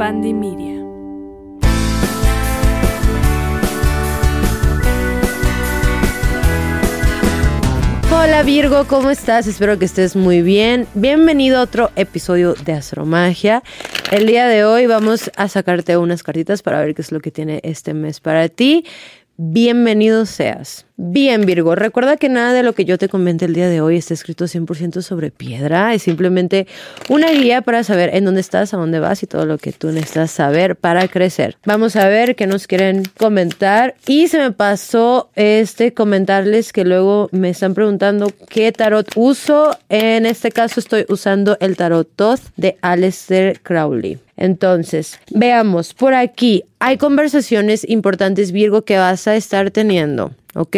[0.00, 0.82] Pandemia.
[8.10, 9.46] Hola Virgo, ¿cómo estás?
[9.46, 10.86] Espero que estés muy bien.
[10.94, 13.62] Bienvenido a otro episodio de Astromagia.
[14.10, 17.30] El día de hoy vamos a sacarte unas cartitas para ver qué es lo que
[17.30, 18.86] tiene este mes para ti.
[19.36, 20.86] Bienvenido seas.
[21.02, 23.96] Bien, Virgo, recuerda que nada de lo que yo te comente el día de hoy
[23.96, 25.94] está escrito 100% sobre piedra.
[25.94, 26.66] Es simplemente
[27.08, 29.92] una guía para saber en dónde estás, a dónde vas y todo lo que tú
[29.92, 31.56] necesitas saber para crecer.
[31.64, 33.94] Vamos a ver qué nos quieren comentar.
[34.06, 39.74] Y se me pasó este comentarles que luego me están preguntando qué tarot uso.
[39.88, 44.18] En este caso estoy usando el tarot Toth de Aleister Crowley.
[44.36, 50.32] Entonces, veamos, por aquí hay conversaciones importantes, Virgo, que vas a estar teniendo.
[50.54, 50.76] ¿Ok?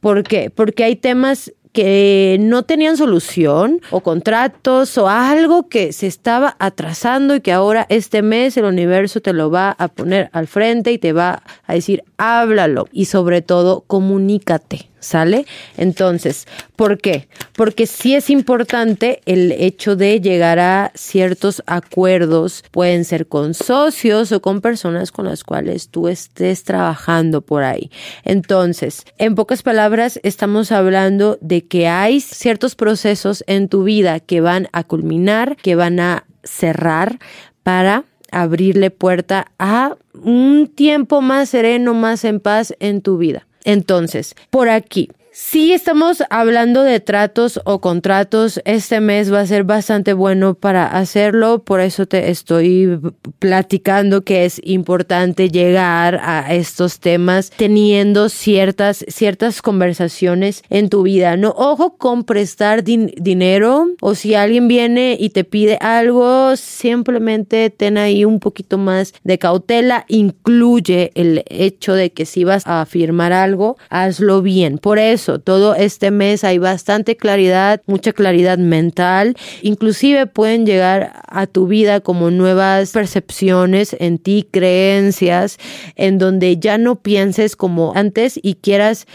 [0.00, 0.50] ¿Por qué?
[0.50, 7.34] Porque hay temas que no tenían solución o contratos o algo que se estaba atrasando
[7.34, 10.98] y que ahora este mes el universo te lo va a poner al frente y
[10.98, 14.93] te va a decir háblalo y sobre todo comunícate.
[15.04, 15.44] ¿Sale?
[15.76, 17.28] Entonces, ¿por qué?
[17.54, 24.32] Porque sí es importante el hecho de llegar a ciertos acuerdos, pueden ser con socios
[24.32, 27.90] o con personas con las cuales tú estés trabajando por ahí.
[28.24, 34.40] Entonces, en pocas palabras, estamos hablando de que hay ciertos procesos en tu vida que
[34.40, 37.18] van a culminar, que van a cerrar
[37.62, 43.46] para abrirle puerta a un tiempo más sereno, más en paz en tu vida.
[43.64, 48.60] Entonces, por aquí, si estamos hablando de tratos o contratos.
[48.64, 51.64] Este mes va a ser bastante bueno para hacerlo.
[51.64, 53.00] Por eso te estoy
[53.40, 61.36] platicando que es importante llegar a estos temas teniendo ciertas, ciertas conversaciones en tu vida.
[61.36, 67.98] No, ojo con prestar dinero o si alguien viene y te pide algo, simplemente ten
[67.98, 70.04] ahí un poquito más de cautela.
[70.06, 74.78] Incluye el hecho de que si vas a firmar algo, hazlo bien.
[74.78, 81.46] Por eso todo este mes hay bastante claridad, mucha claridad mental, inclusive pueden llegar a
[81.46, 85.58] tu vida como nuevas percepciones en ti, creencias,
[85.96, 89.06] en donde ya no pienses como antes y quieras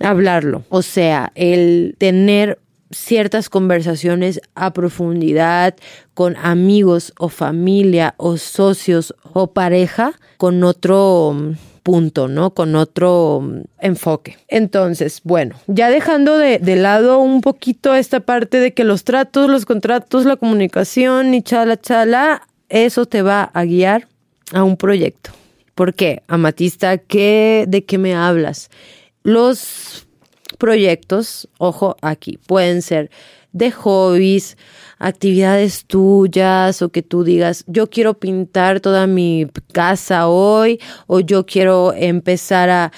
[0.00, 0.64] hablarlo.
[0.68, 2.58] O sea, el tener
[2.90, 5.74] ciertas conversaciones a profundidad
[6.14, 11.36] con amigos o familia o socios o pareja con otro
[11.84, 12.54] punto, ¿no?
[12.54, 14.38] Con otro mm, enfoque.
[14.48, 19.64] Entonces, bueno, ya dejando de, lado un poquito esta parte de que los tratos, los
[19.66, 24.08] contratos, la comunicación y chala, chala, eso te va a guiar
[24.52, 25.30] a un proyecto.
[25.76, 26.22] ¿Por qué?
[26.26, 28.70] Amatista, ¿qué, ¿de qué me hablas?
[29.22, 30.06] Los
[30.58, 33.10] proyectos, ojo aquí, pueden ser
[33.54, 34.58] de hobbies,
[34.98, 41.46] actividades tuyas o que tú digas, yo quiero pintar toda mi casa hoy o yo
[41.46, 42.92] quiero empezar a,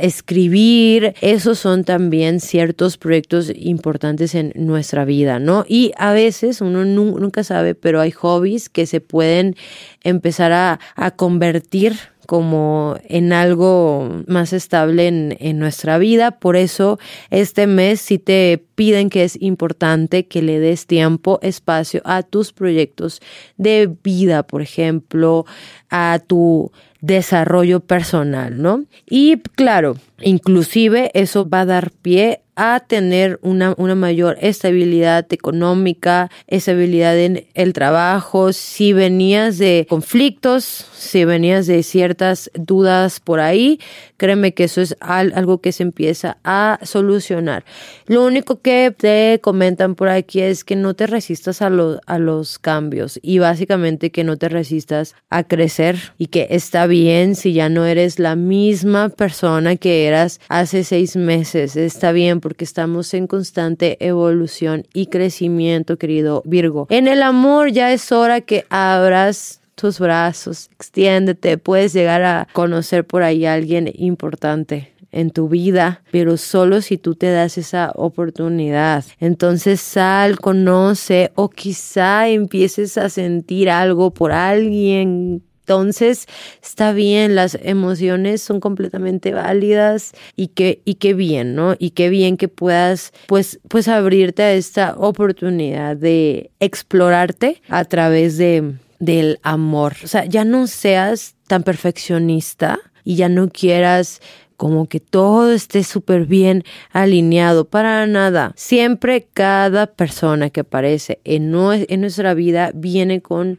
[0.00, 1.14] escribir.
[1.20, 5.64] Esos son también ciertos proyectos importantes en nuestra vida, ¿no?
[5.68, 9.56] Y a veces uno nunca sabe, pero hay hobbies que se pueden
[10.02, 16.32] empezar a, a convertir como en algo más estable en, nuestra vida.
[16.32, 16.98] Por eso
[17.30, 22.52] este mes si te piden que es importante que le des tiempo, espacio a tus
[22.52, 23.20] proyectos
[23.56, 25.46] de vida, por ejemplo,
[25.90, 26.72] a tu
[27.06, 28.84] desarrollo personal, ¿no?
[29.08, 36.30] Y claro, inclusive eso va a dar pie a tener una, una mayor estabilidad económica,
[36.46, 43.80] estabilidad en el trabajo, si venías de conflictos, si venías de ciertas dudas por ahí,
[44.16, 47.64] créeme que eso es algo que se empieza a solucionar.
[48.06, 51.66] Lo único que te comentan por aquí es que no te resistas a,
[52.06, 56.86] a los cambios y básicamente que no te resistas a crecer y que está
[57.34, 62.64] si ya no eres la misma persona que eras hace seis meses, está bien porque
[62.64, 66.86] estamos en constante evolución y crecimiento, querido Virgo.
[66.90, 73.04] En el amor ya es hora que abras tus brazos, extiéndete, puedes llegar a conocer
[73.04, 77.90] por ahí a alguien importante en tu vida, pero solo si tú te das esa
[77.96, 79.04] oportunidad.
[79.18, 86.26] Entonces sal, conoce o quizá empieces a sentir algo por alguien entonces,
[86.62, 91.74] está bien, las emociones son completamente válidas y que, y qué bien, ¿no?
[91.78, 98.36] Y qué bien que puedas, pues, pues abrirte a esta oportunidad de explorarte a través
[98.36, 99.94] de, del amor.
[100.04, 104.20] O sea, ya no seas tan perfeccionista y ya no quieras
[104.58, 106.62] como que todo esté súper bien
[106.92, 108.52] alineado, para nada.
[108.54, 113.58] Siempre cada persona que aparece en, en nuestra vida viene con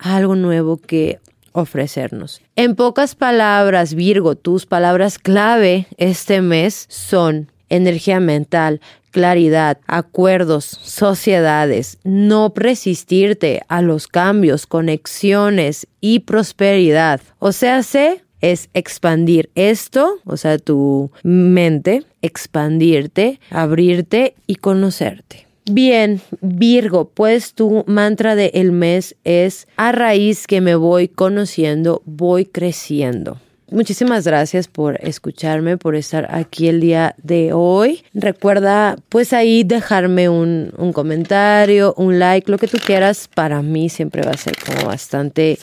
[0.00, 1.18] algo nuevo que
[1.52, 2.40] ofrecernos.
[2.56, 8.80] En pocas palabras, Virgo, tus palabras clave este mes son energía mental,
[9.10, 17.20] claridad, acuerdos, sociedades, no resistirte a los cambios, conexiones y prosperidad.
[17.38, 25.49] O sea, sé es expandir esto, o sea, tu mente, expandirte, abrirte y conocerte.
[25.66, 32.02] Bien, Virgo, pues tu mantra del el mes es a raíz que me voy conociendo,
[32.06, 33.38] voy creciendo.
[33.70, 38.02] Muchísimas gracias por escucharme, por estar aquí el día de hoy.
[38.14, 43.28] Recuerda pues ahí dejarme un, un comentario, un like, lo que tú quieras.
[43.32, 45.56] Para mí siempre va a ser como bastante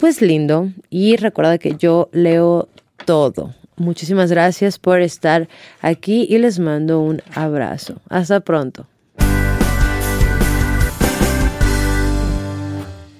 [0.00, 0.70] pues lindo.
[0.88, 2.70] Y recuerda que yo leo
[3.04, 3.54] todo.
[3.76, 5.48] Muchísimas gracias por estar
[5.82, 7.96] aquí y les mando un abrazo.
[8.08, 8.86] Hasta pronto.